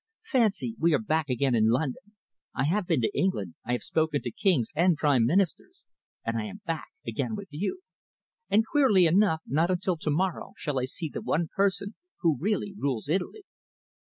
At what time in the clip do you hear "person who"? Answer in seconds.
11.55-12.35